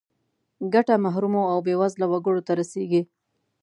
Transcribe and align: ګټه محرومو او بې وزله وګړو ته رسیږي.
ګټه 0.73 0.95
محرومو 1.03 1.43
او 1.51 1.57
بې 1.65 1.73
وزله 1.81 2.05
وګړو 2.09 2.41
ته 2.47 2.51
رسیږي. 2.59 3.01